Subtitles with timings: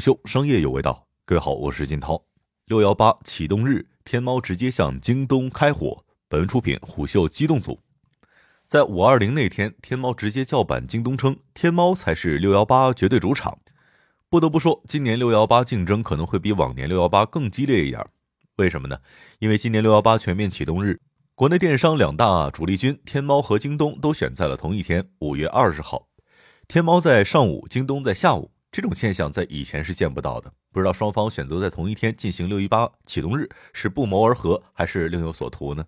[0.00, 2.24] 秀商业有味道，各位好，我是金涛。
[2.64, 6.02] 六幺八启动日，天猫直接向京东开火。
[6.26, 7.78] 本文出品虎嗅机动组。
[8.66, 13.58] 在五二零那天，天猫直接叫板京东，称天猫才是六幺八绝对主场。
[14.30, 18.02] 不得不说，今年六幺八竞争可能会比往年六幺八更激烈一点。
[18.56, 18.96] 为什么呢？
[19.38, 20.98] 因为今年六幺八全面启动日，
[21.34, 26.08] 国内电商两大主力军天猫和京东都选在了同一天，五月二十号。
[26.68, 28.50] 天猫在上午，京东在下午。
[28.72, 35.84] 这种现象在以前是见不到的，不知道双方选择在同一天进行六一八启动日是不谋而合还是另有所图呢？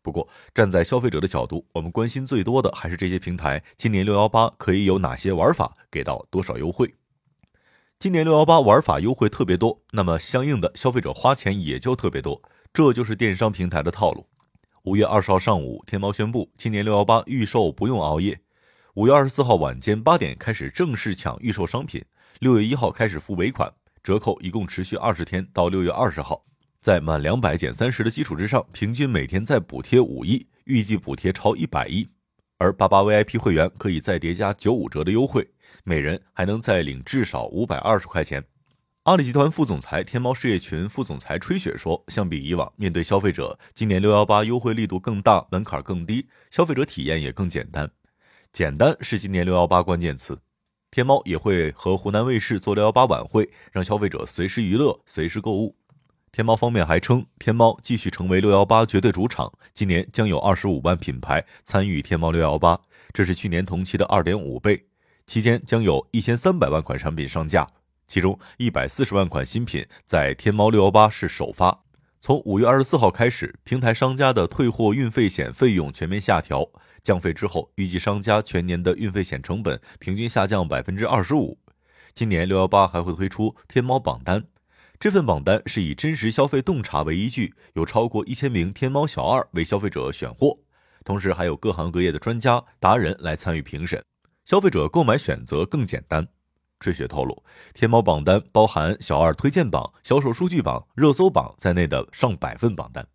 [0.00, 6.94] 不过站在消费者的角度，我们关心最多的还是这些平台今年六幺八可以有哪些玩法，给到多少优惠。
[7.98, 14.26] 今年六幺八玩法优惠特别多，那么相应的消费者花钱也就特别多，这就是电商平台的套路。
[14.84, 18.40] 五月二十号上午，天猫宣布今年六幺八预售不用熬夜，
[18.94, 22.04] 五月二十四号晚间八点开始正式抢预售商品。
[22.40, 26.44] 六月一号开始付尾款，折扣一共持续二十天，到六月二十号，
[26.78, 32.06] 在满两百减三十的基础之上，平均每天再补贴五亿，预计补贴超一百亿。
[32.58, 35.48] 而八八 VIP 会员可以再叠加九五折的优惠，
[35.84, 38.44] 每人还能再领至少五百二十块钱。
[39.04, 47.90] 阿里集团副总裁、天猫事业群副总裁吹雪说：“相比以往，面对消费者，今年六幺八优惠力度更大，门槛更低，消费者体验也更简单。
[48.52, 50.38] 简单是今年六幺八关键词。”
[50.92, 55.74] 天猫也会和湖南卫视做六幺八晚会，让消费者随时娱乐、随时购物。
[56.30, 62.78] 天猫方面还称，天猫继续成为六幺八绝对主场，今年将有二十五万品牌参与天猫六幺八，
[63.14, 64.84] 这是去年同期的二点五倍。
[65.26, 67.66] 期间将有一千三百万款产品上架，
[68.06, 71.84] 其中一百四十万款新品在天猫六幺八是首发。
[72.24, 76.70] 从五月二十四号开始，平台商家的退货运费险费用全面下调，
[77.02, 81.58] 降费之后，预计商家全年的运费险成本平均下降百分之二十五。
[82.14, 84.44] 今年六幺八还会推出天猫榜单，
[85.00, 90.56] 这份榜单是以真实消费洞察为依据，有超过一千名天猫小二为消费者选货，
[91.04, 94.00] 同时还有各行各业的专家达人来参与评审，
[94.44, 96.28] 消费者购买选择更简单。
[96.82, 97.44] 吹雪透露，
[97.74, 103.06] 天猫榜单包含小二推荐榜、销售数据榜、热搜榜在内的上百份榜单。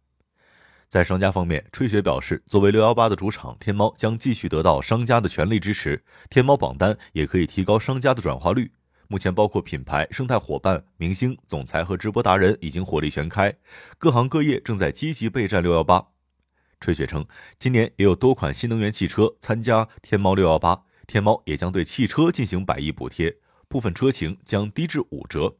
[0.87, 6.01] 在商家方面，吹雪表示，作为六幺八的主场，天猫将继续得到商家的全力支持。
[6.29, 8.71] 天猫榜单也可以提高商家的转化率。
[9.09, 13.53] 目前，包括品牌、生态伙伴、明星、总裁和直播达人已经火力全开，
[13.97, 16.07] 各行各业正在积极备战六幺八。
[16.79, 17.25] 吹雪称，
[17.59, 23.35] 今年也有多款新能源汽车参加天猫六幺八，天猫也将对汽车进行百亿补贴。
[23.67, 25.55] 部分车型将低至五折。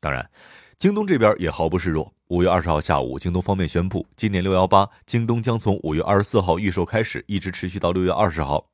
[0.00, 0.30] 当然，
[0.78, 2.12] 京东这边也毫不示弱。
[2.28, 8.68] 五月二十号下午，京东方面宣布，今年六幺八，京东将从五月二十四号预售开始，一直持续到六月二十号。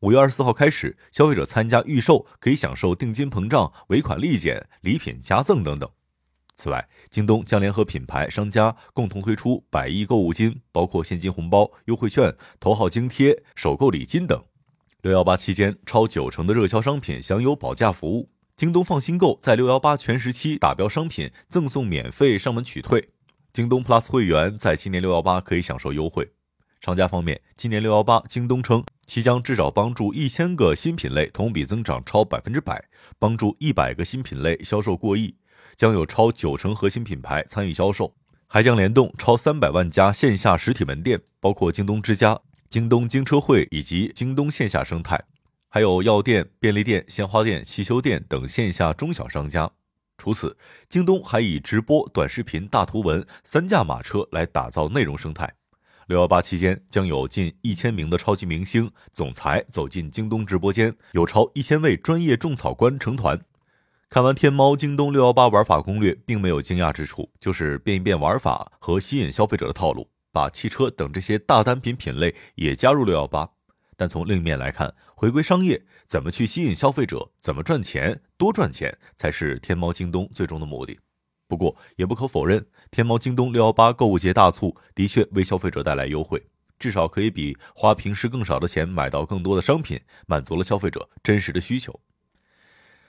[0.00, 5.88] 五月二十四号开始，消费者参加预售可以享受定金膨胀、尾款立减、礼品加赠等等。
[6.54, 14.44] 此外，京东将联合品牌商家共同推出百亿购物金，包括现金红包、优惠券、头号津贴、首购礼金等。
[15.02, 18.30] 六幺八期间，超九成的热销商品享有保价服务。
[18.54, 23.08] 京东放心购在六幺八全时期打标商品赠送免费上门取退。
[23.52, 26.30] 京东 Plus 会员在今年六幺八可以享受优惠。
[26.80, 32.84] 商家方面，今年六幺八，京东称其将至少帮助一千个新品类同比增长超百分之百，
[33.18, 35.34] 帮助一百个新品类销售过亿，
[35.74, 38.14] 将有超九成核心品牌参与销售，
[38.46, 42.40] 还将联动超三百万家线下实体门店，包括京东之家。
[42.72, 45.22] 京东京车会以及京东线下生态，
[45.68, 49.70] 还有药店、便利店、鲜花店、汽修店等线下中小商家。
[50.16, 50.56] 除此，
[50.88, 55.52] 京东还以直播、短视频、大图文三驾马车来打造内容生态。
[56.06, 63.38] 六幺八期间，将有近一千名的超级明星、总裁走进京东直播间，有超一千位专业种草官成团。
[64.08, 70.08] 看完天猫、京东六幺八玩法攻略，并没有惊讶之处，就是变一变玩法和吸引消费者的套路。
[70.32, 73.48] 把汽车等这些大单品品类也加入六幺八，
[73.96, 80.98] 但从另一面来看，回归商业，怎么去吸引消费者，怎么赚钱，多赚钱才是天猫、京东最终的目的。
[81.46, 86.42] 不过，也不可否认，天猫、京东六幺八购物节大促的确为消费者带来优惠，
[86.78, 92.00] 至少可以比花平时更少的钱买到更多的商品，满足了消费者真实的需求。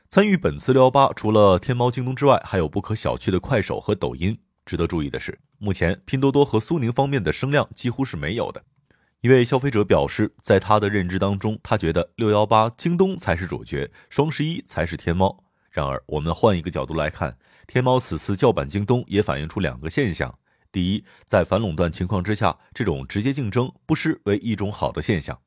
[0.10, 4.38] 参与本次六幺八，除了天猫、京东之外，还有不可小觑的快手和抖音。
[4.66, 5.40] 值得注意的是。
[5.58, 8.64] 目前，拼多多和苏宁方面的声量几乎是没有的。
[9.22, 15.44] 一位消费者表示，在他的认知当中，他觉得六幺八京东才是主角，双十一才是天猫。
[15.72, 20.38] 然而，我们换一个角度来看，天猫此次叫板京东，也反映出两个现象：
[20.72, 25.40] 第一，在反垄断情况之下，这种直接竞争不失为一种好的现象。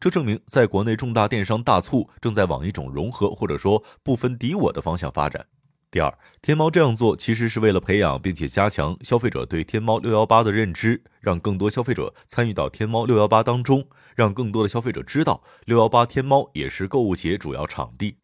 [0.00, 5.46] 这证明，在国内重大电商大促正在往一种融合或者说不分敌我的方向发展。
[5.92, 13.84] 第二，天猫这样做其实是为了培养并且加强消费者对天猫六幺八的认知，让更多消费者参与到天猫六幺八当中，
[14.14, 18.18] 让更多的消费者知道六幺八天猫也是购物节主要场地。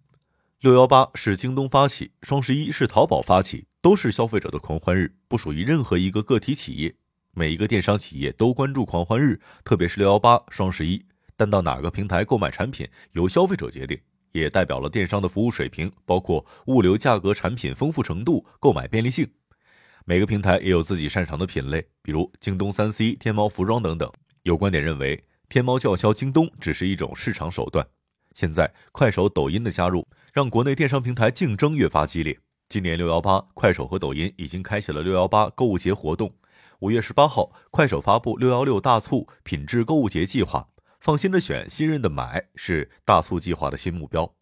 [0.60, 6.94] 六幺八是京东发起，双十一是淘宝发起，都是消费者的狂欢日，不属于任何一个个体企业。
[7.32, 11.04] 每一个电商企业都关注狂欢日，特别是六幺八、双十一，
[11.36, 13.98] 但到哪个平台购买产品由消费者决定。
[14.38, 19.28] 也代表了电商的服务水平，包括物流价格、产品丰富程度、购买便利性。
[20.04, 24.10] 每个平台也有自己擅长的品类，比如京东三 C、天猫服装等等。
[24.44, 27.84] 有观点认为，天猫叫嚣京东只是一种市场手段。
[28.32, 32.38] 现在，快手、抖音的加入，让国内电商平台竞争越发激烈。
[32.68, 36.32] 今年六幺八，快手和抖音已经开启了六幺八购物节活动。
[36.80, 40.68] 五月十八号，快手发布六幺六大促品质购物节计划。
[41.06, 44.35] 放心的选，信任的买，是大促计划的新目标。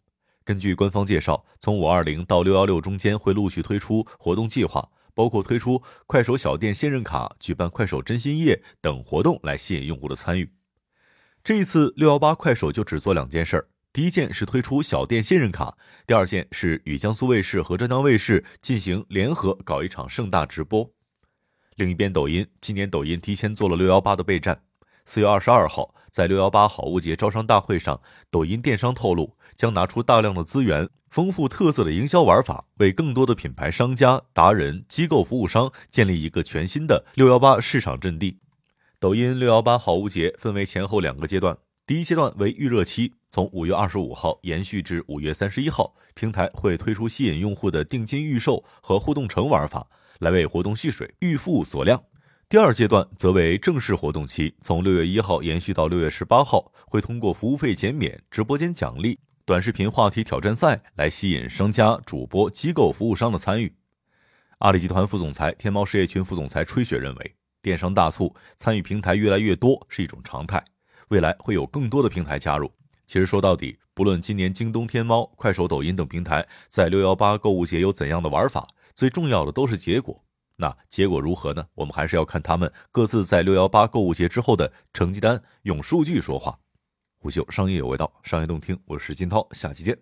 [0.43, 10.51] 根据官方介绍，从五二零到六幺六中间会陆续推出活动计划，包括推出快手小店信任卡、举办快手真心夜等活动来吸引用户的参与。
[11.43, 15.77] 这一次六幺八，快手就只做两件事儿：第一件是推出小店信任卡，
[16.07, 20.91] 第二件是与江苏卫视和浙江卫视进行联合搞一场盛大直播。
[21.75, 24.63] 另一边，抖音今年抖音提前做了六幺八的备战。
[25.07, 27.99] 四月二十二号，在六幺八好物节招商大会上，
[28.31, 38.39] 抖音电商透露将拿出大量的资源，丰富特色的营销玩法，为更多的品牌商家、达人、机构服务商建立一个全新的六幺八市场阵地。
[38.97, 49.85] 抖音六幺八好物节分为前后两个阶段，第一阶段为预热期，从五月二十五号延续至五月三十一号，平台会推出吸引用户的定金预售和互动城玩法，
[50.19, 52.01] 来为活动蓄水、预付锁量。
[52.47, 63.75] 第二阶段则为正式活动期，从六月一号延续到六月十八号，会通过服务费减免、直播间奖励、短视频话题挑战赛来吸引商家、主播、机构服务商的参与。
[64.59, 70.63] 阿里集团副总裁、天猫事业群副总裁吹雪认为，电商大促参与平台越来越多是一种常态，
[71.07, 72.71] 未来会有更多的平台加入。
[73.07, 80.23] 其实说到底，不论今年京东、天猫、快手、抖音等平台在六幺八购物节有怎样的玩法，最重要的都是结果。
[80.57, 81.67] 那结果如何呢？
[81.73, 86.57] 我们还是要看他们各自在六幺八购物节之后的成绩单，用数据说话。
[87.17, 89.97] 虎嗅商业有味道，商业动听，我是金涛，下期见。